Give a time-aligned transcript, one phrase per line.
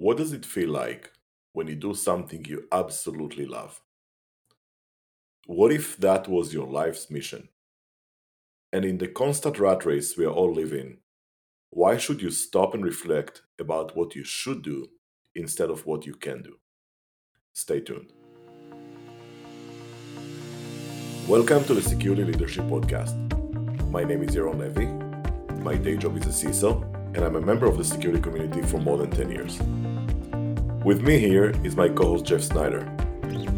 [0.00, 1.12] What does it feel like
[1.52, 3.82] when you do something you absolutely love?
[5.44, 7.50] What if that was your life's mission?
[8.72, 11.00] And in the constant rat race we are all living,
[11.68, 14.88] why should you stop and reflect about what you should do
[15.34, 16.56] instead of what you can do?
[17.52, 18.14] Stay tuned.
[21.28, 23.18] Welcome to the Security Leadership Podcast.
[23.90, 24.86] My name is Yaron Levy.
[25.62, 28.78] My day job is a CISO, and I'm a member of the security community for
[28.78, 29.58] more than 10 years.
[30.84, 32.84] With me here is my co host Jeff Snyder,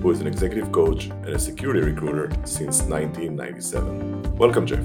[0.01, 4.37] who is an executive coach and a security recruiter since 1997.
[4.37, 4.85] Welcome, Jeff.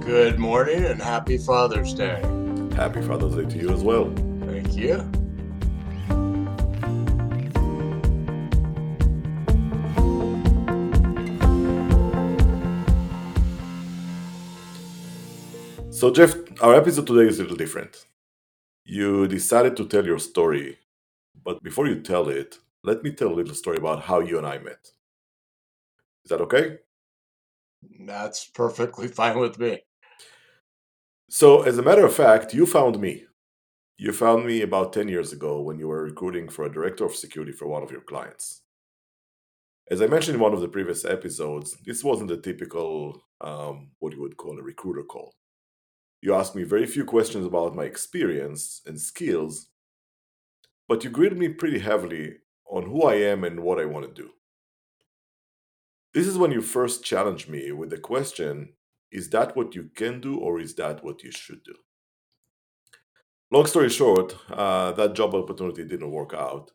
[0.00, 2.20] Good morning and happy Father's Day.
[2.76, 4.12] Happy Father's Day to you as well.
[4.46, 5.10] Thank you.
[16.02, 18.06] So, Jeff, our episode today is a little different.
[18.84, 20.78] You decided to tell your story
[21.44, 24.44] but before you tell it, let me tell a little story about how you and
[24.44, 24.80] I met.
[26.24, 26.78] Is that okay?
[28.00, 29.78] That's perfectly fine with me.
[31.30, 33.26] So, as a matter of fact, you found me.
[33.96, 37.14] You found me about 10 years ago when you were recruiting for a director of
[37.14, 38.62] security for one of your clients.
[39.88, 44.12] As I mentioned in one of the previous episodes, this wasn't a typical, um, what
[44.12, 45.32] you would call a recruiter call.
[46.22, 49.66] You asked me very few questions about my experience and skills,
[50.88, 52.36] but you grilled me pretty heavily
[52.70, 54.30] on who I am and what I want to do.
[56.14, 58.74] This is when you first challenged me with the question
[59.10, 61.74] is that what you can do or is that what you should do?
[63.50, 66.70] Long story short, uh, that job opportunity didn't work out.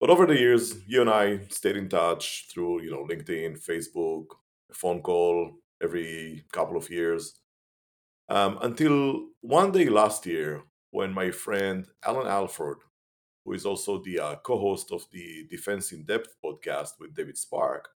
[0.00, 4.26] But over the years, you and I stayed in touch through, you know, LinkedIn, Facebook,
[4.70, 7.40] a phone call every couple of years.
[8.30, 12.78] Um, until one day last year, when my friend Allan Alford
[13.44, 17.88] who is also the uh, co-host of the Defense in Depth podcast with David Spark,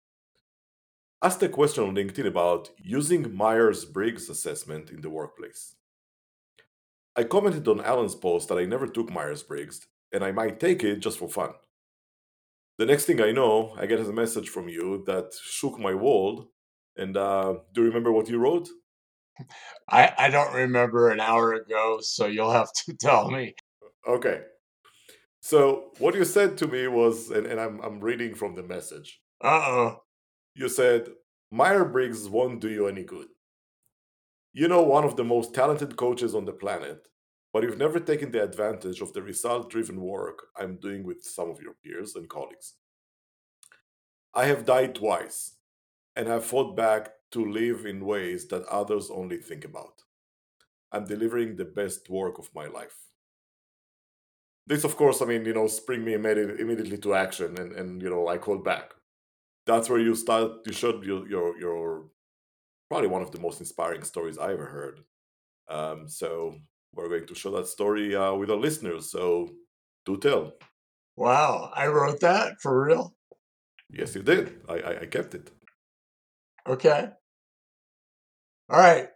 [1.22, 5.76] asked a question on LinkedIn about using Myers-Briggs assessment in the workplace.
[7.16, 10.96] I commented on Allan's post that I never took Myers-Briggs and I might take it
[10.96, 11.50] just for fun.
[12.78, 16.48] The next thing I know, I get a message from you that shook my world.
[16.96, 18.68] And uh, do you remember what you wrote?
[19.88, 23.54] I, I don't remember an hour ago, so you'll have to tell me.
[24.06, 24.42] Okay.
[25.40, 29.20] So what you said to me was, and, and I'm I'm reading from the message.
[29.42, 29.96] Uh oh.
[30.54, 31.08] You said
[31.50, 33.28] Meyer Briggs won't do you any good.
[34.52, 37.08] You know one of the most talented coaches on the planet,
[37.52, 41.60] but you've never taken the advantage of the result-driven work I'm doing with some of
[41.60, 42.74] your peers and colleagues.
[44.32, 45.56] I have died twice
[46.16, 50.02] and have fought back to live in ways that others only think about.
[50.92, 52.96] I'm delivering the best work of my life.
[54.66, 58.08] This of course i mean you know spring me immediately to action and and you
[58.08, 58.94] know i called back.
[59.66, 61.84] That's where you start you showed your your, your
[62.88, 65.00] probably one of the most inspiring stories i ever heard.
[65.68, 66.54] Um, so
[66.94, 69.10] we're going to show that story uh, with our listeners.
[69.10, 69.50] So
[70.06, 70.52] do tell.
[71.16, 72.60] Wow i wrote that?
[72.62, 73.14] For real?
[73.90, 74.44] Yes you did.
[74.68, 75.50] I i, I kept it.
[76.66, 77.10] Okay
[78.70, 79.08] all right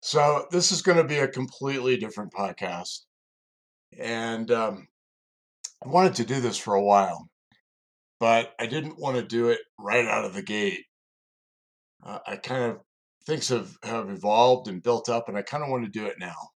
[0.00, 3.00] so this is going to be a completely different podcast
[3.98, 4.88] and um,
[5.84, 7.28] I wanted to do this for a while,
[8.18, 10.84] but I didn't want to do it right out of the gate.
[12.02, 12.80] Uh, I kind of
[13.26, 16.16] things have, have evolved and built up, and I kind of want to do it
[16.18, 16.50] now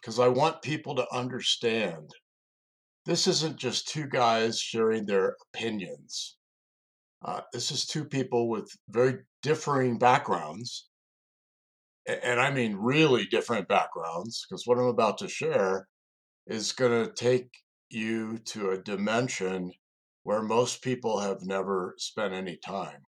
[0.00, 2.10] because I want people to understand
[3.06, 6.36] this isn't just two guys sharing their opinions.
[7.22, 10.88] Uh, this is two people with very differing backgrounds.
[12.06, 15.86] And I mean really different backgrounds because what I'm about to share
[16.46, 17.50] is going to take
[17.90, 19.72] you to a dimension
[20.22, 23.02] where most people have never spent any time,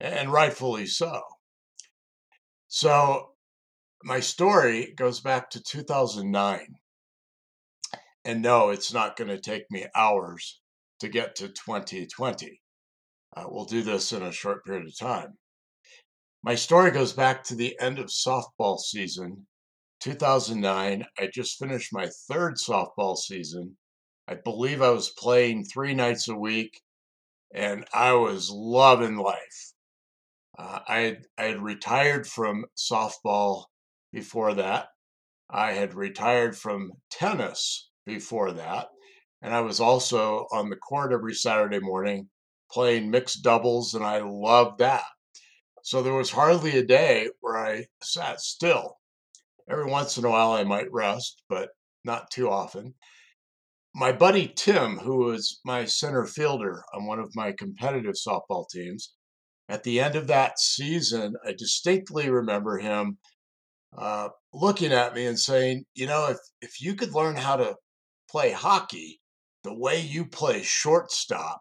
[0.00, 1.22] and rightfully so.
[2.68, 3.34] So,
[4.02, 6.74] my story goes back to 2009.
[8.24, 10.60] And no, it's not going to take me hours
[11.00, 12.60] to get to 2020.
[13.36, 15.38] Uh, we'll do this in a short period of time.
[16.46, 19.46] My story goes back to the end of softball season
[20.00, 23.78] 2009, I just finished my third softball season.
[24.28, 26.82] I believe I was playing three nights a week,
[27.54, 29.72] and I was loving life.
[30.58, 33.64] Uh, I had, I had retired from softball
[34.12, 34.88] before that.
[35.48, 38.88] I had retired from tennis before that,
[39.40, 42.28] and I was also on the court every Saturday morning
[42.70, 45.04] playing mixed doubles, and I loved that.
[45.84, 49.00] So there was hardly a day where I sat still
[49.68, 51.72] every once in a while I might rest, but
[52.04, 52.94] not too often.
[53.94, 59.14] my buddy Tim, who was my center fielder on one of my competitive softball teams,
[59.68, 63.18] at the end of that season, I distinctly remember him
[63.96, 67.76] uh, looking at me and saying, "You know, if if you could learn how to
[68.30, 69.20] play hockey
[69.64, 71.60] the way you play shortstop,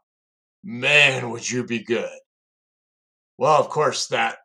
[0.63, 2.19] man, would you be good?"
[3.37, 4.37] Well, of course, that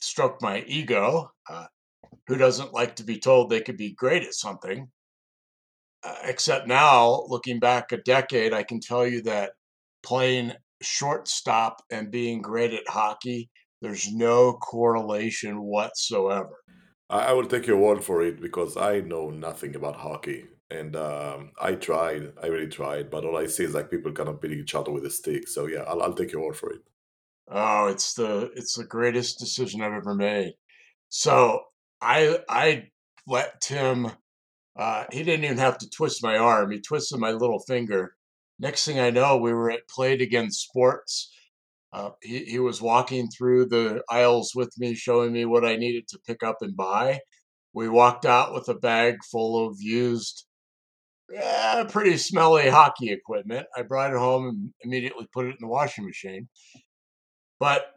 [0.00, 1.30] stroked my ego.
[1.48, 1.66] Uh,
[2.26, 4.88] who doesn't like to be told they could be great at something?
[6.04, 9.52] Uh, except now, looking back a decade, I can tell you that
[10.02, 10.52] playing
[10.82, 13.50] shortstop and being great at hockey,
[13.80, 16.56] there's no correlation whatsoever.
[17.10, 20.46] I will take your word for it because I know nothing about hockey.
[20.70, 24.30] And um, I tried, I really tried, but all I see is like people kind
[24.30, 25.46] of beating each other with a stick.
[25.46, 26.80] So yeah, I'll, I'll take your word for it.
[27.50, 30.54] Oh, it's the it's the greatest decision I've ever made.
[31.08, 31.60] So
[32.00, 32.88] I I
[33.26, 34.10] let Tim.
[34.76, 36.70] Uh, he didn't even have to twist my arm.
[36.70, 38.14] He twisted my little finger.
[38.58, 41.30] Next thing I know, we were at Play It Again Sports.
[41.92, 46.08] Uh, he, he was walking through the aisles with me, showing me what I needed
[46.08, 47.20] to pick up and buy.
[47.74, 50.46] We walked out with a bag full of used,
[51.34, 53.66] eh, pretty smelly hockey equipment.
[53.76, 56.48] I brought it home and immediately put it in the washing machine.
[57.62, 57.94] But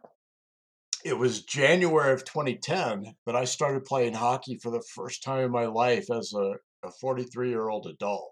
[1.04, 5.52] it was January of 2010 that I started playing hockey for the first time in
[5.52, 8.32] my life as a 43 year old adult.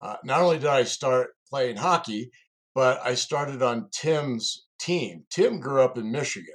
[0.00, 2.30] Uh, not only did I start playing hockey,
[2.74, 5.24] but I started on Tim's team.
[5.28, 6.54] Tim grew up in Michigan.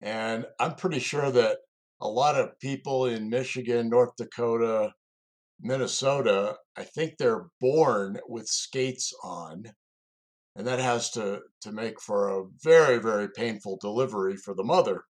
[0.00, 1.58] And I'm pretty sure that
[2.00, 4.92] a lot of people in Michigan, North Dakota,
[5.60, 9.64] Minnesota, I think they're born with skates on.
[10.56, 15.04] And that has to, to make for a very, very painful delivery for the mother.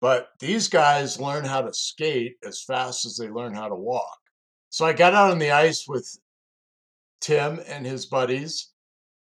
[0.00, 4.18] But these guys learn how to skate as fast as they learn how to walk.
[4.68, 6.18] So I got out on the ice with
[7.20, 8.72] Tim and his buddies,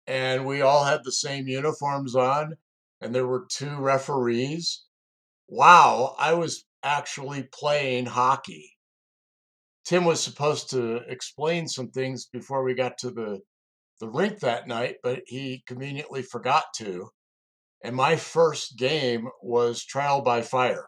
[0.08, 2.56] and we all had the same uniforms on,
[3.02, 4.84] and there were two referees.
[5.50, 8.78] Wow, I was actually playing hockey.
[9.84, 13.42] Tim was supposed to explain some things before we got to the,
[14.02, 17.08] the rink that night, but he conveniently forgot to.
[17.84, 20.88] And my first game was trial by fire.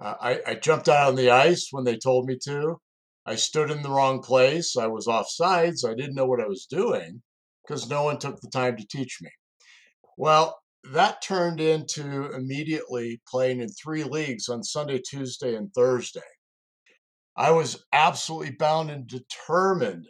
[0.00, 2.80] Uh, I, I jumped out on the ice when they told me to.
[3.26, 4.76] I stood in the wrong place.
[4.76, 5.84] I was off sides.
[5.84, 7.22] I didn't know what I was doing
[7.62, 9.30] because no one took the time to teach me.
[10.16, 10.58] Well,
[10.92, 16.20] that turned into immediately playing in three leagues on Sunday, Tuesday, and Thursday.
[17.36, 20.06] I was absolutely bound and determined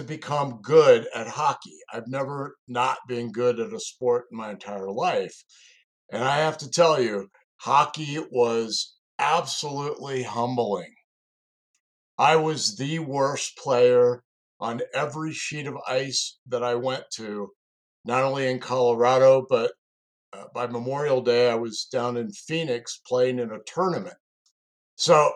[0.00, 1.76] to become good at hockey.
[1.92, 5.44] I've never not been good at a sport in my entire life.
[6.10, 10.94] And I have to tell you, hockey was absolutely humbling.
[12.16, 14.22] I was the worst player
[14.58, 17.50] on every sheet of ice that I went to,
[18.06, 19.72] not only in Colorado, but
[20.32, 24.16] uh, by Memorial Day, I was down in Phoenix playing in a tournament.
[24.96, 25.30] So,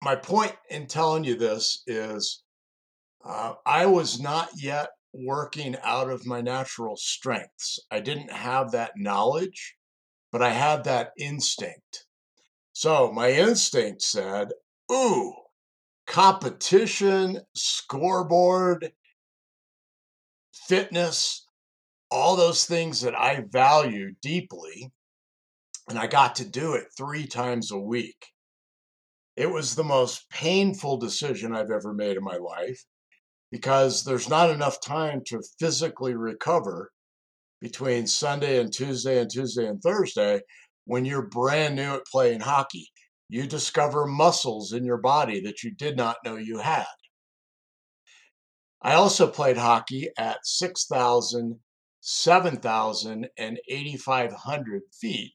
[0.00, 2.44] my point in telling you this is
[3.24, 7.78] uh, I was not yet working out of my natural strengths.
[7.90, 9.76] I didn't have that knowledge,
[10.32, 12.06] but I had that instinct.
[12.72, 14.52] So, my instinct said,
[14.90, 15.34] Ooh,
[16.06, 18.92] competition, scoreboard,
[20.52, 21.46] fitness,
[22.10, 24.90] all those things that I value deeply.
[25.88, 28.26] And I got to do it three times a week.
[29.36, 32.84] It was the most painful decision I've ever made in my life
[33.50, 36.90] because there's not enough time to physically recover
[37.60, 40.40] between Sunday and Tuesday and Tuesday and Thursday
[40.84, 42.90] when you're brand new at playing hockey
[43.30, 46.84] you discover muscles in your body that you did not know you had.
[48.82, 51.60] I also played hockey at 6,000,
[52.00, 55.32] 7,000, and 8,500 feet.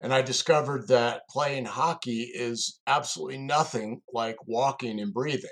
[0.00, 5.50] And I discovered that playing hockey is absolutely nothing like walking and breathing.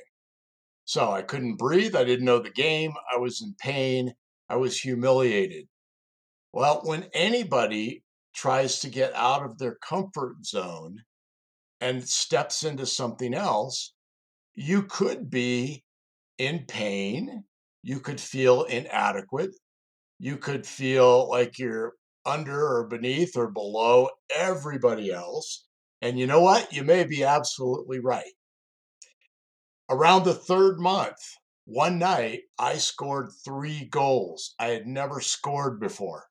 [0.88, 1.94] So I couldn't breathe.
[1.94, 2.94] I didn't know the game.
[3.12, 4.14] I was in pain.
[4.48, 5.68] I was humiliated.
[6.54, 8.04] Well, when anybody
[8.34, 11.02] tries to get out of their comfort zone,
[11.80, 13.92] and steps into something else,
[14.54, 15.84] you could be
[16.38, 17.44] in pain.
[17.82, 19.54] You could feel inadequate.
[20.18, 21.94] You could feel like you're
[22.26, 25.66] under or beneath or below everybody else.
[26.02, 26.72] And you know what?
[26.72, 28.32] You may be absolutely right.
[29.90, 31.16] Around the third month,
[31.64, 36.26] one night, I scored three goals I had never scored before.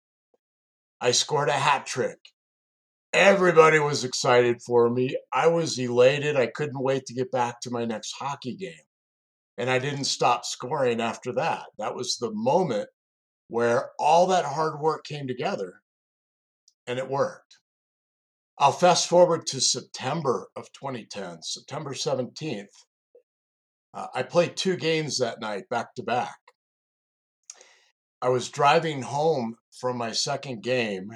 [1.01, 2.19] I scored a hat trick.
[3.13, 5.17] Everybody was excited for me.
[5.33, 6.35] I was elated.
[6.35, 8.73] I couldn't wait to get back to my next hockey game.
[9.57, 11.65] And I didn't stop scoring after that.
[11.79, 12.89] That was the moment
[13.47, 15.81] where all that hard work came together
[16.85, 17.57] and it worked.
[18.59, 22.65] I'll fast forward to September of 2010, September 17th.
[23.93, 26.37] Uh, I played two games that night back to back.
[28.21, 31.11] I was driving home from my second game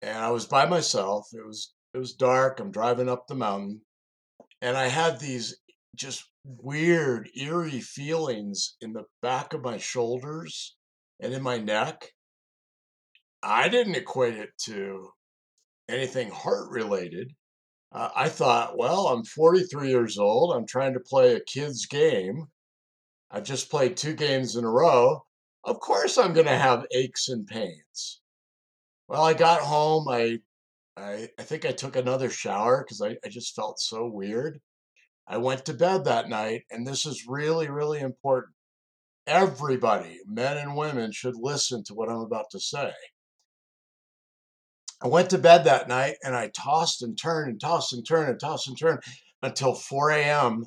[0.00, 1.28] and I was by myself.
[1.32, 2.60] It was it was dark.
[2.60, 3.82] I'm driving up the mountain
[4.60, 5.56] and I had these
[5.94, 10.76] just weird, eerie feelings in the back of my shoulders
[11.20, 12.10] and in my neck.
[13.42, 15.10] I didn't equate it to
[15.88, 17.32] anything heart related.
[17.94, 20.54] Uh, I thought, well, I'm 43 years old.
[20.54, 22.48] I'm trying to play a kid's game.
[23.30, 25.24] I've just played two games in a row.
[25.62, 28.20] Of course, I'm going to have aches and pains.
[29.06, 30.08] Well, I got home.
[30.08, 30.40] I,
[30.96, 34.60] I, I think I took another shower because I, I just felt so weird.
[35.28, 38.54] I went to bed that night, and this is really, really important.
[39.26, 42.92] Everybody, men and women, should listen to what I'm about to say.
[45.04, 48.30] I went to bed that night and I tossed and turned and tossed and turned
[48.30, 49.00] and tossed and turned
[49.42, 50.64] until 4 a.m.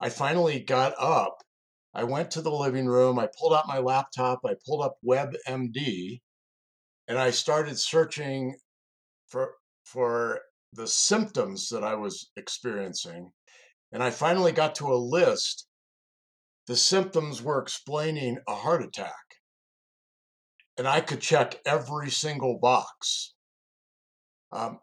[0.00, 1.42] I finally got up.
[1.92, 3.18] I went to the living room.
[3.18, 4.40] I pulled out my laptop.
[4.46, 6.22] I pulled up WebMD
[7.06, 8.56] and I started searching
[9.28, 9.52] for
[9.84, 10.40] for
[10.72, 13.30] the symptoms that I was experiencing.
[13.92, 15.68] And I finally got to a list.
[16.66, 19.12] The symptoms were explaining a heart attack.
[20.78, 23.34] And I could check every single box.
[24.56, 24.78] Um,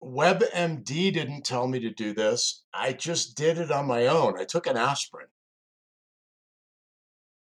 [0.00, 2.62] WebMD didn't tell me to do this.
[2.72, 4.38] I just did it on my own.
[4.38, 5.26] I took an aspirin.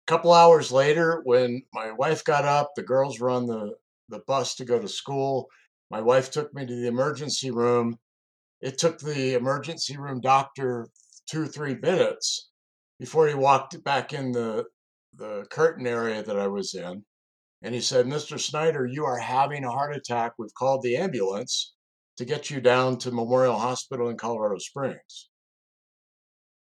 [0.07, 3.75] A couple hours later, when my wife got up, the girls were on the,
[4.09, 5.49] the bus to go to school.
[5.91, 7.99] My wife took me to the emergency room.
[8.63, 10.89] It took the emergency room doctor
[11.27, 12.49] two or three minutes
[12.99, 14.65] before he walked back in the,
[15.15, 17.05] the curtain area that I was in.
[17.63, 18.41] And he said, Mr.
[18.41, 20.33] Snyder, you are having a heart attack.
[20.39, 21.75] We've called the ambulance
[22.17, 25.29] to get you down to Memorial Hospital in Colorado Springs.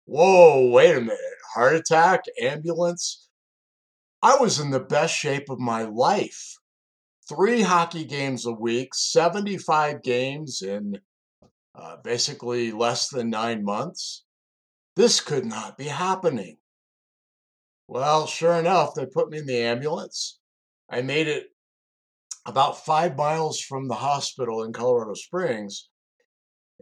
[0.07, 1.19] Whoa, wait a minute.
[1.55, 3.29] Heart attack, ambulance?
[4.23, 6.57] I was in the best shape of my life.
[7.29, 10.99] Three hockey games a week, 75 games in
[11.75, 14.25] uh, basically less than nine months.
[14.97, 16.57] This could not be happening.
[17.87, 20.38] Well, sure enough, they put me in the ambulance.
[20.91, 21.49] I made it
[22.47, 25.91] about five miles from the hospital in Colorado Springs.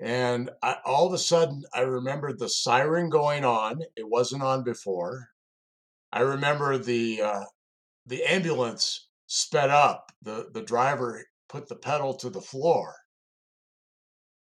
[0.00, 3.82] And I, all of a sudden, I remembered the siren going on.
[3.96, 5.28] It wasn't on before.
[6.12, 7.44] I remember the uh,
[8.06, 10.12] the ambulance sped up.
[10.22, 12.94] the The driver put the pedal to the floor,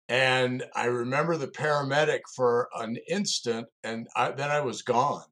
[0.08, 5.24] and I remember the paramedic for an instant, and I, then I was gone.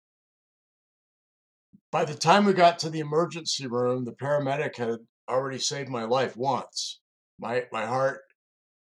[1.92, 6.04] By the time we got to the emergency room, the paramedic had already saved my
[6.04, 7.00] life once.
[7.38, 8.22] My my heart,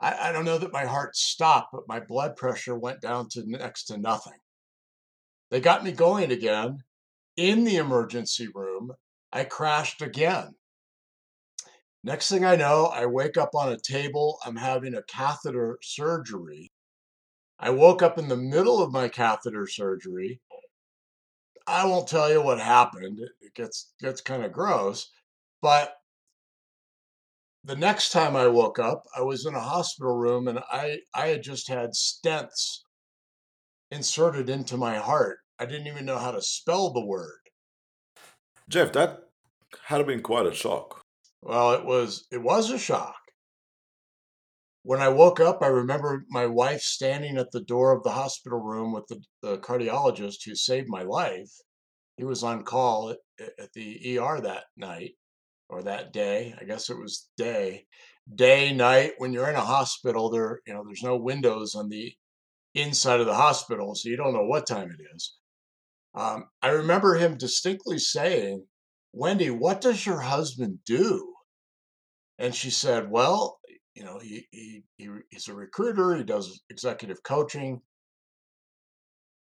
[0.01, 3.43] I, I don't know that my heart stopped, but my blood pressure went down to
[3.47, 4.39] next to nothing.
[5.51, 6.85] They got me going again.
[7.37, 8.93] In the emergency room,
[9.33, 10.55] I crashed again.
[12.05, 14.39] Next thing I know, I wake up on a table.
[14.47, 16.71] I'm having a catheter surgery.
[17.59, 20.41] I woke up in the middle of my catheter surgery.
[21.67, 23.21] I won't tell you what happened.
[23.41, 25.11] It gets gets kind of gross,
[25.63, 25.95] but
[27.65, 31.29] the next time I woke up, I was in a hospital room and I I
[31.29, 32.81] had just had stents
[33.91, 35.39] inserted into my heart.
[35.59, 37.39] I didn't even know how to spell the word.
[38.69, 39.21] Jeff, that
[39.85, 41.03] had been quite a shock.
[41.43, 43.17] Well, it was it was a shock.
[44.85, 48.61] When I woke up, I remember my wife standing at the door of the hospital
[48.61, 51.51] room with the, the cardiologist who saved my life.
[52.19, 53.19] He was on call at,
[53.59, 55.13] at the ER that night
[55.71, 56.55] or that day.
[56.61, 57.87] I guess it was day,
[58.35, 59.13] day, night.
[59.17, 62.13] When you're in a hospital, there, you know, there's no windows on the
[62.75, 65.35] inside of the hospital, so you don't know what time it is.
[66.15, 68.67] Um, I remember him distinctly saying,
[69.15, 71.33] Wendy, what does your husband do?
[72.39, 73.61] And she said, Well,
[73.95, 77.81] you know, he, he, he he's a recruiter, he does executive coaching.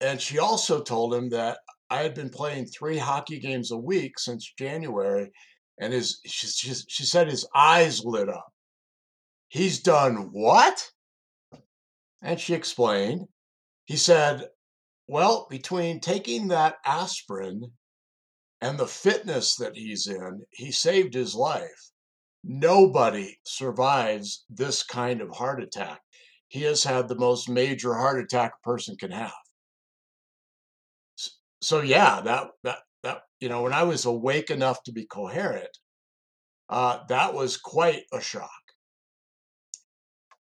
[0.00, 1.58] And she also told him that
[1.90, 5.30] I had been playing three hockey games a week since January,
[5.78, 8.52] and his she, she, she said his eyes lit up.
[9.48, 10.90] He's done what?
[12.22, 13.26] And she explained.
[13.84, 14.48] He said,
[15.08, 17.72] Well, between taking that aspirin
[18.60, 21.89] and the fitness that he's in, he saved his life.
[22.42, 26.00] Nobody survives this kind of heart attack.
[26.48, 29.32] He has had the most major heart attack a person can have.
[31.62, 35.78] so yeah, that that that you know, when I was awake enough to be coherent,
[36.68, 38.50] uh, that was quite a shock.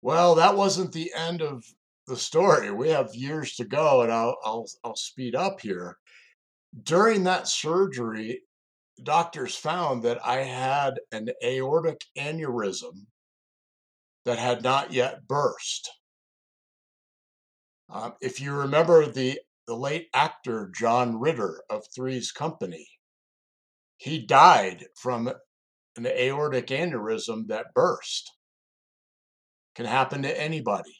[0.01, 1.63] Well, that wasn't the end of
[2.07, 2.71] the story.
[2.71, 5.97] We have years to go, and I'll I'll I'll speed up here.
[6.83, 8.41] During that surgery,
[9.01, 13.07] doctors found that I had an aortic aneurysm
[14.25, 15.89] that had not yet burst.
[17.89, 22.87] Um, if you remember the the late actor John Ritter of Three's Company,
[23.97, 25.31] he died from
[25.95, 28.31] an aortic aneurysm that burst.
[29.75, 30.95] Can happen to anybody.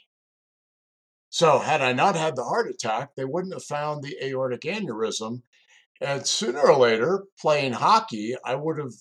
[1.29, 5.41] So, had I not had the heart attack, they wouldn't have found the aortic aneurysm.
[6.03, 8.91] And sooner or later, playing hockey, I would have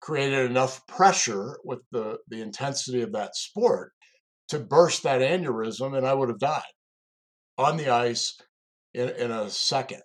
[0.00, 3.92] created enough pressure with the, the intensity of that sport
[4.48, 6.62] to burst that aneurysm, and I would have died
[7.56, 8.36] on the ice
[8.92, 10.02] in, in a second.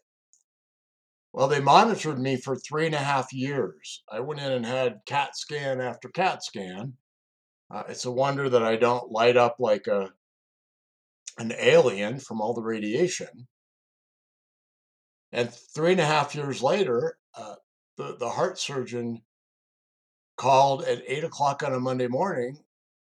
[1.34, 4.04] Well, they monitored me for three and a half years.
[4.12, 6.94] I went in and had CAT scan after CAT scan.
[7.74, 10.12] Uh, it's a wonder that I don't light up like a
[11.38, 13.48] an alien from all the radiation.
[15.32, 17.56] And three and a half years later, uh,
[17.98, 19.22] the, the heart surgeon
[20.38, 22.58] called at eight o'clock on a Monday morning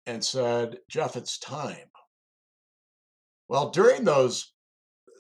[0.06, 1.90] and said, Jeff, it's time.
[3.48, 4.54] Well, during those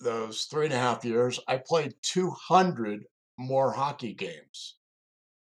[0.01, 3.05] those three and a half years, I played 200
[3.37, 4.75] more hockey games.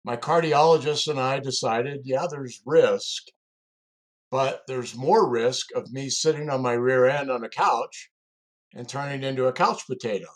[0.04, 3.24] My cardiologist and I decided, yeah, there's risk,
[4.30, 8.12] but there's more risk of me sitting on my rear end on a couch
[8.74, 10.28] and turning into a couch potato.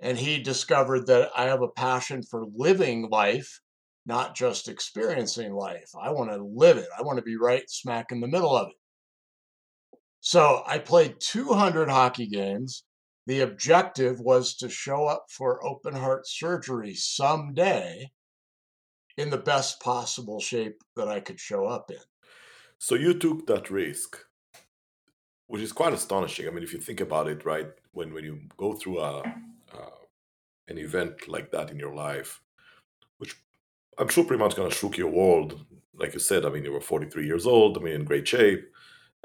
[0.00, 3.60] And he discovered that I have a passion for living life,
[4.06, 5.90] not just experiencing life.
[6.00, 6.88] I want to live it.
[6.98, 8.76] I want to be right smack in the middle of it.
[10.20, 12.84] So I played 200 hockey games.
[13.26, 18.10] The objective was to show up for open heart surgery someday
[19.16, 21.98] in the best possible shape that I could show up in.
[22.78, 24.18] So you took that risk,
[25.46, 26.48] which is quite astonishing.
[26.48, 29.22] I mean, if you think about it, right, when when you go through a
[29.74, 30.04] uh,
[30.68, 32.40] an event like that in your life,
[33.18, 33.36] which
[33.98, 35.64] I'm sure pretty much gonna shook your world.
[35.94, 37.76] Like you said, I mean, you were 43 years old.
[37.76, 38.70] I mean, in great shape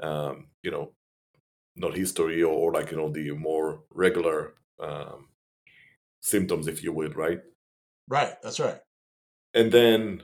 [0.00, 0.92] um, you know,
[1.76, 5.28] not history or, or, like you know the more regular um,
[6.20, 7.40] symptoms, if you would, right?
[8.08, 8.34] Right.
[8.42, 8.78] That's right.
[9.54, 10.22] And then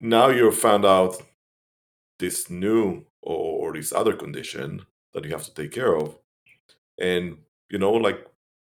[0.00, 1.20] now you've found out
[2.18, 6.18] this new or, or this other condition that you have to take care of,
[7.00, 7.38] and
[7.70, 8.26] you know, like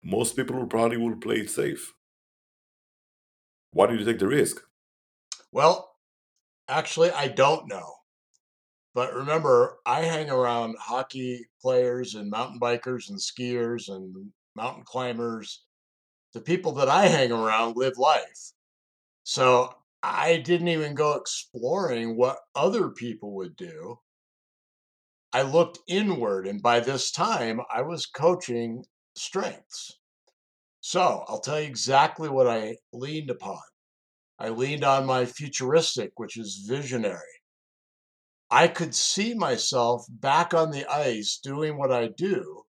[0.04, 1.94] most people probably will play it safe.
[3.72, 4.62] Why did you take the risk?
[5.52, 5.96] Well,
[6.68, 7.96] actually, I don't know.
[8.94, 15.64] But remember, I hang around hockey players and mountain bikers and skiers and mountain climbers.
[16.34, 18.52] The people that I hang around live life.
[19.24, 24.00] So I didn't even go exploring what other people would do.
[25.32, 28.86] I looked inward, and by this time, I was coaching
[29.20, 30.00] strengths.
[30.82, 33.62] So I'll tell you exactly what I leaned upon.
[34.40, 37.20] I leaned on my futuristic, which is visionary.
[38.50, 42.64] I could see myself back on the ice doing what I do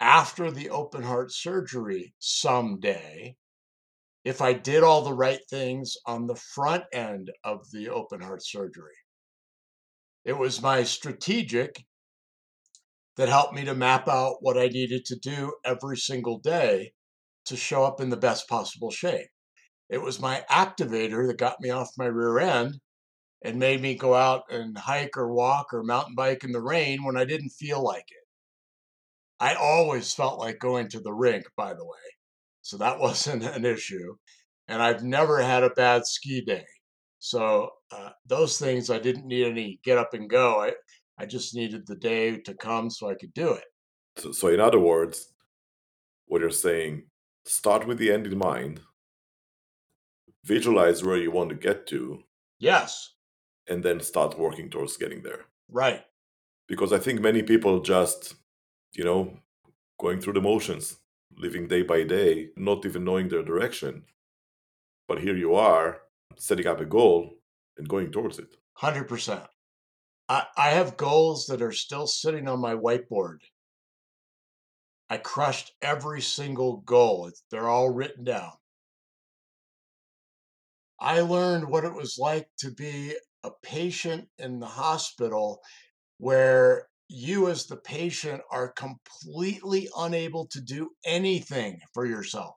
[0.00, 3.36] after the open heart surgery someday
[4.24, 8.44] if I did all the right things on the front end of the open heart
[8.44, 8.96] surgery.
[10.24, 11.84] It was my strategic
[13.16, 16.92] that helped me to map out what I needed to do every single day
[17.46, 19.28] to show up in the best possible shape.
[19.88, 22.80] It was my activator that got me off my rear end
[23.44, 27.04] and made me go out and hike or walk or mountain bike in the rain
[27.04, 28.24] when I didn't feel like it.
[29.38, 31.98] I always felt like going to the rink, by the way.
[32.62, 34.16] So that wasn't an issue.
[34.66, 36.64] And I've never had a bad ski day.
[37.18, 40.62] So uh, those things, I didn't need any get up and go.
[40.62, 40.72] I,
[41.18, 43.64] I just needed the day to come so I could do it.
[44.16, 45.32] So, so in other words,
[46.26, 47.04] what you're saying,
[47.44, 48.80] start with the end in mind,
[50.44, 52.22] visualize where you want to get to.
[52.58, 53.14] Yes
[53.68, 55.46] and then start working towards getting there.
[55.70, 56.02] Right.
[56.68, 58.34] Because I think many people just,
[58.92, 59.36] you know,
[59.98, 60.96] going through the motions,
[61.36, 64.04] living day by day, not even knowing their direction.
[65.08, 66.00] But here you are
[66.36, 67.34] setting up a goal
[67.76, 68.56] and going towards it.
[68.78, 69.46] 100%.
[70.28, 73.38] I, have goals that are still sitting on my whiteboard.
[75.10, 77.30] I crushed every single goal.
[77.50, 78.52] They're all written down.
[80.98, 85.60] I learned what it was like to be a patient in the hospital
[86.16, 92.56] where you, as the patient, are completely unable to do anything for yourself.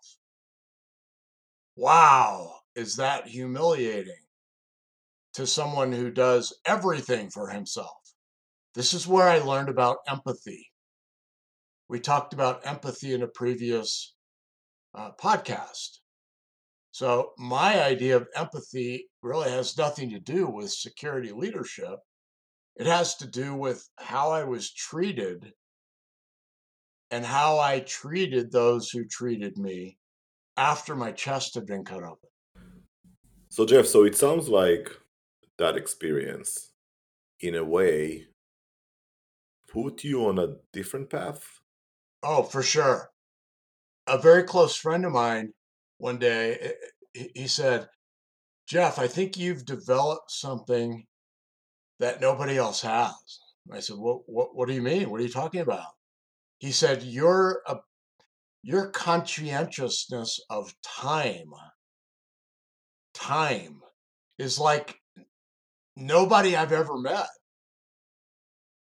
[1.75, 4.26] Wow, is that humiliating
[5.37, 7.95] to someone who does everything for himself?
[8.73, 10.67] This is where I learned about empathy.
[11.87, 14.15] We talked about empathy in a previous
[14.95, 15.99] uh, podcast.
[16.89, 21.99] So, my idea of empathy really has nothing to do with security leadership.
[22.75, 25.53] It has to do with how I was treated
[27.11, 29.99] and how I treated those who treated me
[30.57, 32.29] after my chest had been cut open.
[33.49, 34.91] So, Jeff, so it sounds like
[35.57, 36.73] that experience,
[37.39, 38.27] in a way,
[39.67, 41.43] put you on a different path.
[42.23, 43.09] Oh, for sure.
[44.07, 45.53] A very close friend of mine
[45.97, 46.71] one day, eh,
[47.15, 47.87] eh, he said,
[48.67, 51.05] Jeff, I think you've developed something
[51.99, 53.13] that nobody else has.
[53.71, 55.09] I said, what, what, what do you mean?
[55.09, 55.87] What are you talking about?
[56.59, 57.77] He said, You're a
[58.63, 61.51] your conscientiousness of time
[63.13, 63.79] time
[64.37, 64.99] is like
[65.97, 67.27] nobody I've ever met.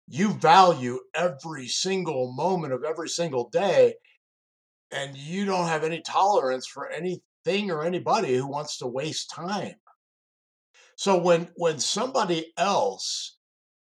[0.08, 3.94] You value every single moment of every single day,
[4.90, 9.74] and you don't have any tolerance for anything or anybody who wants to waste time.
[10.96, 13.36] So when when somebody else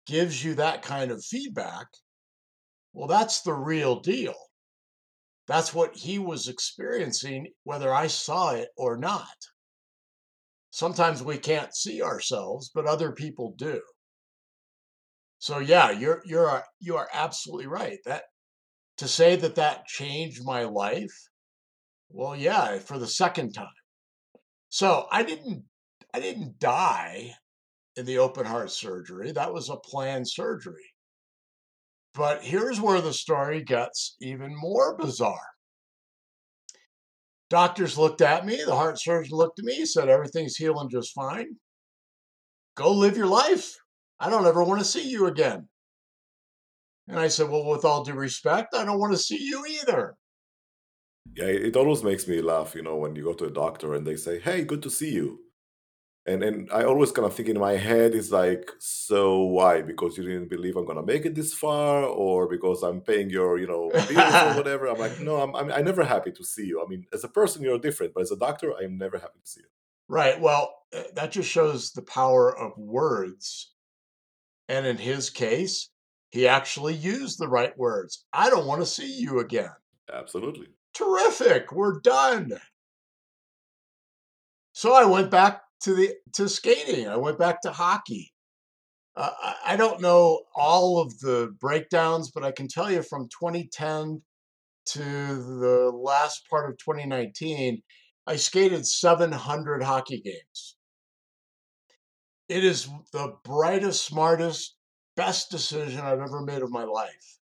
[0.06, 1.86] gives you that kind of feedback,
[2.92, 4.34] well, that's the real deal.
[5.46, 9.36] That's what he was experiencing, whether I saw it or not.
[10.74, 13.80] Sometimes we can't see ourselves, but other people do.
[15.38, 17.98] So yeah, you're you're you are absolutely right.
[18.06, 18.24] That
[18.96, 21.14] to say that that changed my life,
[22.08, 23.68] well, yeah, for the second time.
[24.68, 25.62] So I didn't
[26.12, 27.36] I didn't die
[27.94, 29.30] in the open heart surgery.
[29.30, 30.90] That was a planned surgery.
[32.14, 35.53] But here's where the story gets even more bizarre.
[37.50, 41.56] Doctors looked at me, the heart surgeon looked at me, said, Everything's healing just fine.
[42.76, 43.76] Go live your life.
[44.18, 45.68] I don't ever want to see you again.
[47.08, 50.16] And I said, Well, with all due respect, I don't want to see you either.
[51.34, 54.06] Yeah, it always makes me laugh, you know, when you go to a doctor and
[54.06, 55.40] they say, Hey, good to see you
[56.26, 59.82] and and I always kind of think in my head is like, so why?
[59.82, 63.58] Because you didn't believe I'm gonna make it this far, or because I'm paying your
[63.58, 64.86] you know bills or whatever.
[64.86, 66.82] I'm like, no, I'm, I'm I'm never happy to see you.
[66.82, 69.50] I mean, as a person, you're different, but as a doctor, I'm never happy to
[69.50, 69.68] see you.
[70.08, 70.40] Right.
[70.40, 73.72] Well, eh, that just shows the power of words.
[74.68, 75.90] And in his case,
[76.30, 78.24] he actually used the right words.
[78.32, 79.70] I don't want to see you again.
[80.12, 80.68] Absolutely.
[80.94, 81.70] Terrific.
[81.72, 82.52] We're done.
[84.72, 87.08] So I went back to the to skating.
[87.08, 88.32] I went back to hockey.
[89.16, 89.30] Uh,
[89.64, 94.22] I don't know all of the breakdowns, but I can tell you from 2010
[94.86, 97.82] to the last part of 2019,
[98.26, 100.76] I skated 700 hockey games.
[102.48, 104.76] It is the brightest, smartest,
[105.16, 107.38] best decision I've ever made of my life.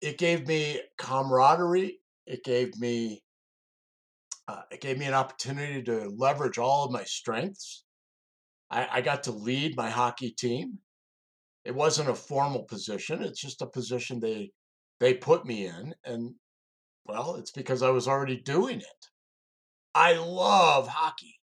[0.00, 1.98] It gave me camaraderie.
[2.26, 3.22] It gave me
[4.48, 7.84] uh, it gave me an opportunity to leverage all of my strengths.
[8.70, 10.78] I, I got to lead my hockey team.
[11.64, 14.52] It wasn't a formal position; it's just a position they
[15.00, 16.34] they put me in, and
[17.06, 19.06] well, it's because I was already doing it.
[19.94, 21.40] I love hockey.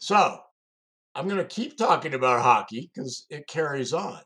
[0.00, 0.38] So
[1.14, 4.20] I'm going to keep talking about hockey because it carries on.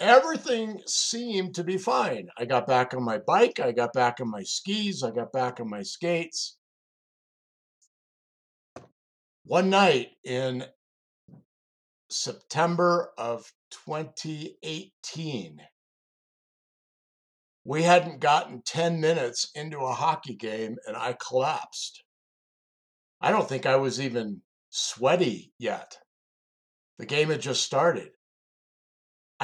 [0.00, 2.28] Everything seemed to be fine.
[2.36, 3.60] I got back on my bike.
[3.60, 5.02] I got back on my skis.
[5.02, 6.56] I got back on my skates.
[9.44, 10.64] One night in
[12.10, 13.52] September of
[13.86, 15.60] 2018,
[17.64, 22.02] we hadn't gotten 10 minutes into a hockey game and I collapsed.
[23.20, 25.98] I don't think I was even sweaty yet.
[26.98, 28.10] The game had just started.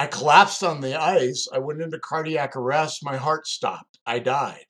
[0.01, 1.47] I collapsed on the ice.
[1.53, 3.05] I went into cardiac arrest.
[3.05, 3.99] My heart stopped.
[4.03, 4.65] I died.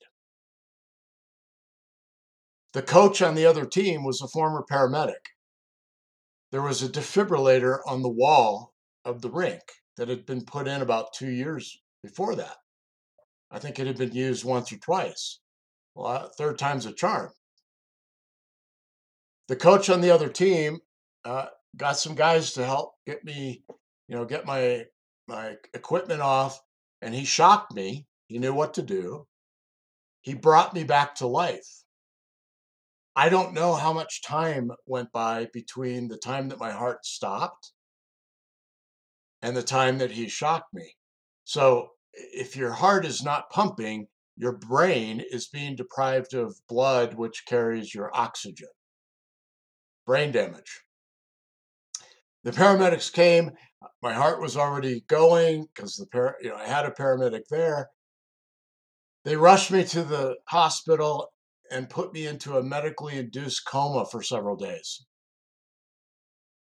[2.74, 5.24] The coach on the other team was a former paramedic.
[6.50, 8.74] There was a defibrillator on the wall
[9.06, 9.62] of the rink
[9.96, 12.58] that had been put in about two years before that.
[13.50, 15.38] I think it had been used once or twice.
[15.94, 17.30] Well, third time's a charm.
[19.48, 20.80] The coach on the other team
[21.24, 21.46] uh,
[21.78, 23.64] got some guys to help get me,
[24.08, 24.84] you know, get my
[25.26, 26.60] my equipment off,
[27.00, 28.06] and he shocked me.
[28.26, 29.26] He knew what to do.
[30.22, 31.84] He brought me back to life.
[33.14, 37.72] I don't know how much time went by between the time that my heart stopped
[39.42, 40.94] and the time that he shocked me.
[41.44, 44.06] So if your heart is not pumping,
[44.36, 48.68] your brain is being deprived of blood, which carries your oxygen.
[50.06, 50.80] Brain damage.
[52.44, 53.52] The paramedics came.
[54.02, 57.90] My heart was already going because the par- you know I had a paramedic there.
[59.24, 61.32] They rushed me to the hospital
[61.70, 65.06] and put me into a medically induced coma for several days.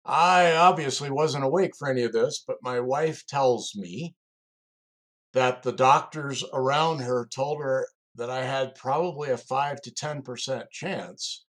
[0.05, 4.17] I obviously wasn't awake for any of this, but my wife tells me
[5.33, 10.65] that the doctors around her told her that I had probably a 5 to 10%
[10.71, 11.45] chance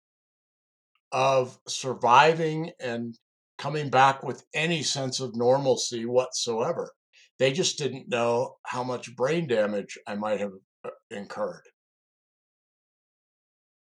[1.12, 3.16] of surviving and
[3.60, 6.90] coming back with any sense of normalcy whatsoever.
[7.38, 11.68] They just didn't know how much brain damage I might have uh, incurred.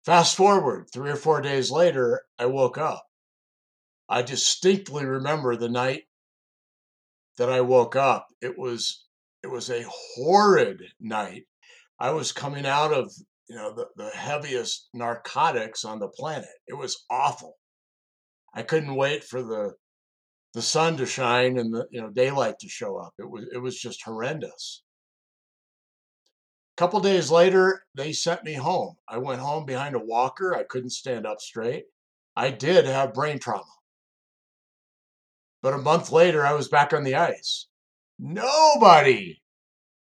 [0.06, 3.04] Fast forward three or four days later, I woke up.
[4.08, 6.04] I distinctly remember the night
[7.36, 8.26] that I woke up.
[8.40, 9.04] It was
[9.42, 11.44] it was a horrid night.
[12.00, 13.12] I was coming out of
[13.50, 16.48] you know the, the heaviest narcotics on the planet.
[16.66, 17.57] It was awful.
[18.54, 19.74] I couldn't wait for the
[20.54, 23.14] the sun to shine and the you know daylight to show up.
[23.18, 24.82] It was it was just horrendous.
[26.76, 28.96] A couple days later, they sent me home.
[29.08, 30.56] I went home behind a walker.
[30.56, 31.86] I couldn't stand up straight.
[32.36, 33.64] I did have brain trauma.
[35.60, 37.66] But a month later, I was back on the ice.
[38.18, 39.42] Nobody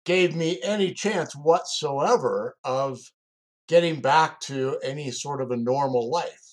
[0.04, 2.98] gave me any chance whatsoever of
[3.68, 6.51] getting back to any sort of a normal life.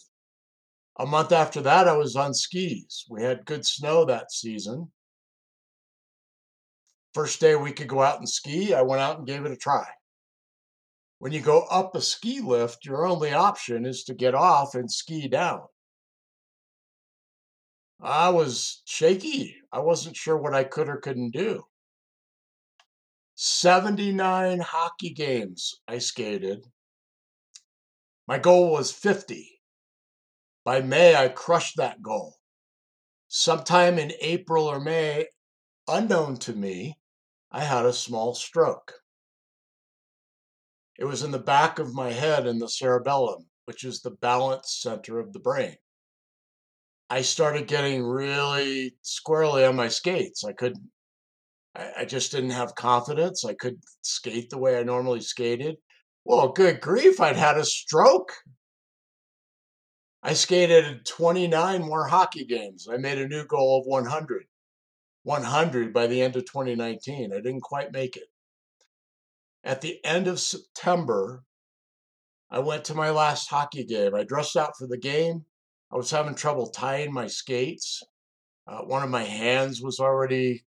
[1.00, 3.06] A month after that, I was on skis.
[3.10, 4.92] We had good snow that season.
[7.14, 9.56] First day we could go out and ski, I went out and gave it a
[9.56, 9.88] try.
[11.20, 14.92] When you go up a ski lift, your only option is to get off and
[14.92, 15.62] ski down.
[18.02, 19.56] I was shaky.
[19.72, 21.64] I wasn't sure what I could or couldn't do.
[23.36, 26.66] 79 hockey games I skated.
[28.28, 29.59] My goal was 50.
[30.70, 32.36] By May, I crushed that goal.
[33.28, 35.26] Sometime in April or May,
[35.88, 37.00] unknown to me,
[37.52, 38.94] I had a small stroke.
[41.00, 44.78] It was in the back of my head in the cerebellum, which is the balance
[44.80, 45.76] center of the brain.
[47.10, 50.44] I started getting really squarely on my skates.
[50.44, 50.88] I couldn't,
[51.74, 53.44] I, I just didn't have confidence.
[53.44, 55.78] I couldn't skate the way I normally skated.
[56.26, 58.34] Well, good grief, I'd had a stroke.
[60.22, 62.88] I skated 29 more hockey games.
[62.92, 64.46] I made a new goal of 100.
[65.24, 67.32] 100 by the end of 2019.
[67.32, 68.30] I didn't quite make it.
[69.64, 71.44] At the end of September,
[72.50, 74.16] I went to my last hockey game.
[74.16, 75.46] I dressed out for the game.
[75.92, 78.04] I was having trouble tying my skates.
[78.68, 80.66] Uh, one of my hands was already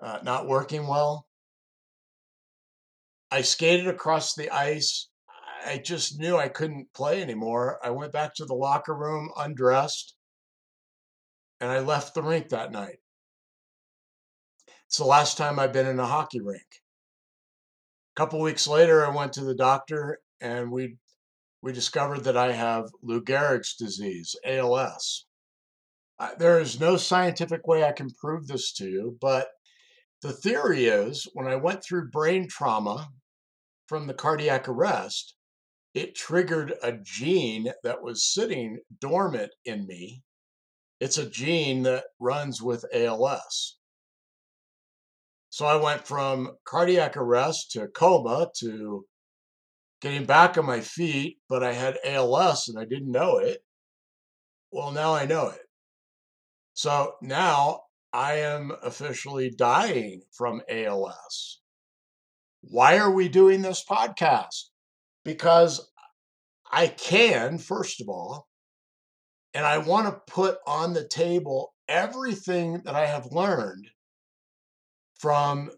[0.00, 1.26] uh, not working well.
[3.30, 5.08] I skated across the ice.
[5.64, 7.78] I just knew I couldn't play anymore.
[7.84, 10.14] I went back to the locker room, undressed,
[11.60, 12.98] and I left the rink that night.
[14.86, 16.66] It's the last time I've been in a hockey rink.
[18.16, 20.96] A couple weeks later, I went to the doctor, and we
[21.60, 25.26] we discovered that I have Lou Gehrig's disease, ALS.
[26.38, 29.48] There is no scientific way I can prove this to you, but
[30.22, 33.08] the theory is when I went through brain trauma
[33.86, 35.34] from the cardiac arrest,
[35.94, 40.22] it triggered a gene that was sitting dormant in me.
[41.00, 43.78] It's a gene that runs with ALS.
[45.50, 49.06] So I went from cardiac arrest to coma to
[50.00, 53.64] getting back on my feet, but I had ALS and I didn't know it.
[54.70, 55.62] Well, now I know it.
[56.74, 61.60] So now I am officially dying from ALS.
[62.60, 64.67] Why are we doing this podcast?
[65.28, 65.86] Because
[66.72, 68.48] I can, first of all,
[69.52, 73.90] and I want to put on the table everything that I have learned
[75.20, 75.70] from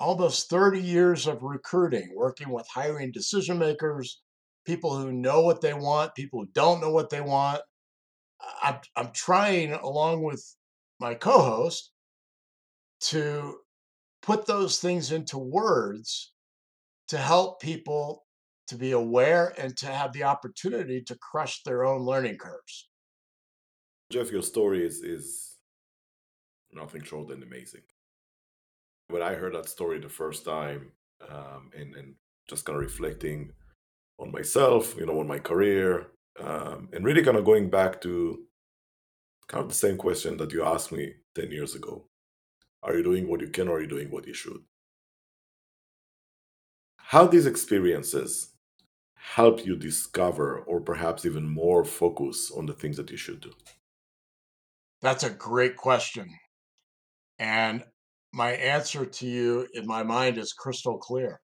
[0.00, 4.20] almost 30 years of recruiting, working with hiring decision makers,
[4.66, 7.60] people who know what they want, people who don't know what they want.
[8.64, 10.44] I'm, I'm trying, along with
[10.98, 11.92] my co host,
[13.02, 13.58] to
[14.22, 16.32] put those things into words
[17.06, 18.24] to help people
[18.68, 22.88] to be aware and to have the opportunity to crush their own learning curves.
[24.10, 25.56] Jeff, your story is, is
[26.72, 27.82] nothing short than amazing
[29.12, 30.90] when I heard that story the first time,
[31.28, 32.14] um, and and
[32.48, 33.52] just kind of reflecting
[34.18, 36.08] on myself, you know, on my career,
[36.40, 38.40] um, and really kind of going back to
[39.48, 42.06] kind of the same question that you asked me 10 years ago.
[42.82, 44.62] Are you doing what you can or are you doing what you should?
[46.96, 48.51] How these experiences
[49.22, 53.52] help you discover or perhaps even more focus on the things that you should do?
[55.02, 56.38] That's a great question.
[57.38, 57.84] And
[58.32, 61.42] my answer to you in my mind is crystal clear.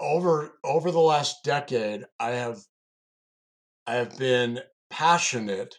[0.00, 2.60] Over over the last decade, I have
[3.84, 5.74] I have been passionate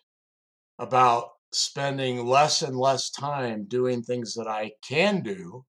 [0.79, 5.65] about spending less and less time doing things that I can do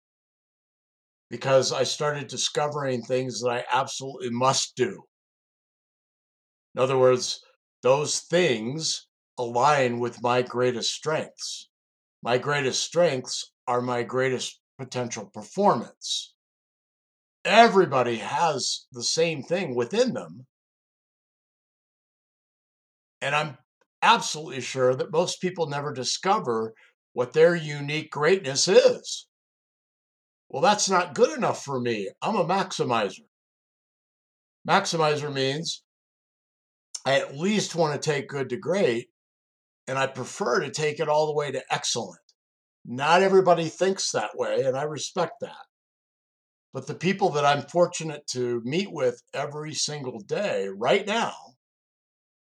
[1.34, 5.02] because I started discovering things that I absolutely must do.
[6.76, 7.44] In other words,
[7.82, 9.08] those things
[9.40, 11.70] align with my greatest strengths.
[12.22, 16.36] My greatest strengths are my greatest potential performance.
[17.44, 20.46] Everybody has the same thing within them.
[23.22, 23.58] And I'm
[24.04, 26.76] absolutely sure that most people never discover
[27.14, 29.26] what their unique greatness is.
[30.54, 32.10] Well, that's not good enough for me.
[32.22, 33.26] I'm a maximizer.
[34.70, 35.82] Maximizer means
[37.08, 39.08] I at least want to take good to great,
[39.88, 42.22] and I prefer to take it all the way to excellent.
[42.86, 45.66] Not everybody thinks that way, and I respect that.
[46.72, 51.34] But the people that I'm fortunate to meet with every single day right now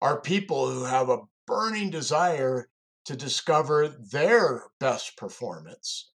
[0.00, 2.68] are people who have a burning desire
[3.06, 6.12] to discover their best performance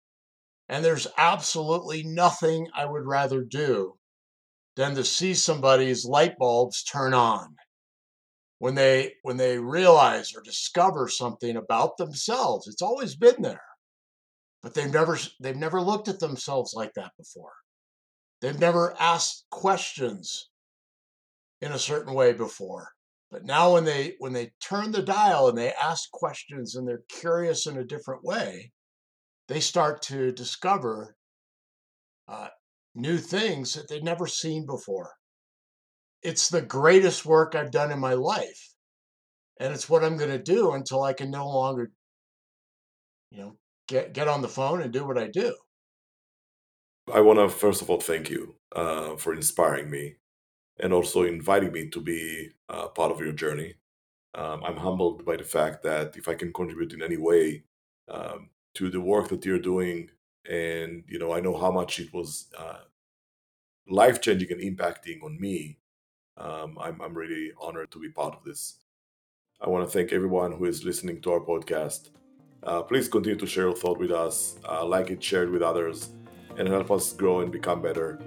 [0.68, 3.98] and there's absolutely nothing I would rather do
[4.76, 7.56] than to see somebody's light bulbs turn on
[8.58, 12.66] when they when they realize or discover something about themselves.
[12.66, 13.62] It's always been there.
[14.62, 17.52] But they've never they've never looked at themselves like that before.
[18.40, 20.50] They've never asked questions
[21.60, 22.90] in a certain way before.
[23.30, 27.04] But now when they when they turn the dial and they ask questions and they're
[27.08, 28.72] curious in a different way,
[29.48, 31.16] they start to discover
[32.28, 32.48] uh,
[32.94, 35.12] new things that they've never seen before.
[36.22, 38.74] It's the greatest work I've done in my life.
[39.60, 41.90] And it's what I'm going to do until I can no longer,
[43.30, 43.56] you know,
[43.88, 45.54] get, get on the phone and do what I do.
[47.12, 50.16] I want to, first of all, thank you uh, for inspiring me
[50.78, 53.74] and also inviting me to be uh, part of your journey.
[54.34, 57.64] Um, I'm humbled by the fact that if I can contribute in any way
[58.08, 60.10] um, to the work that you're doing
[60.48, 62.82] and you know i know how much it was uh,
[63.88, 65.78] life changing and impacting on me.
[66.36, 68.76] Um, I'm, I'm really honored to be part of this.
[69.60, 72.10] I want to thank everyone who is listening to our podcast.
[72.62, 75.62] Uh, please continue to share your thought with us uh, like it share it with
[75.62, 76.10] others
[76.58, 78.18] and help us grow and become better.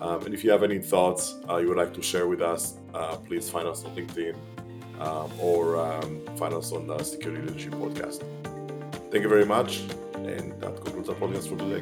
[0.00, 2.74] Um, and if you have any thoughts uh, you would like to share with us
[2.92, 4.36] uh, please find us on linkedin
[5.00, 8.22] um, or um, find us on the security leadership podcast
[9.16, 9.78] Thank you very much,
[10.14, 11.80] and that concludes our podcast for today.